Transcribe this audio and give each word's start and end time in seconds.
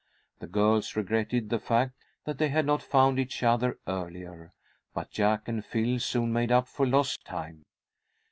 The 0.39 0.47
girls 0.47 0.95
regretted 0.95 1.51
the 1.51 1.59
fact 1.59 1.93
that 2.25 2.39
they 2.39 2.49
had 2.49 2.65
not 2.65 2.81
found 2.81 3.19
each 3.19 3.43
other 3.43 3.77
earlier, 3.85 4.51
but 4.95 5.11
Jack 5.11 5.47
and 5.47 5.63
Phil 5.63 5.99
soon 5.99 6.33
made 6.33 6.51
up 6.51 6.67
for 6.67 6.87
lost 6.87 7.23
time. 7.23 7.65